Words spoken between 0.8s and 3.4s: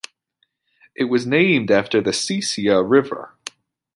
It was named after the Sesia river.